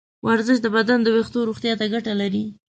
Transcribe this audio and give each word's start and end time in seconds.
ورزش 0.27 0.57
د 0.61 0.67
بدن 0.75 0.99
د 1.03 1.07
ویښتو 1.15 1.47
روغتیا 1.49 1.73
ته 1.79 1.85
ګټه 1.93 2.13
لري. 2.21 2.45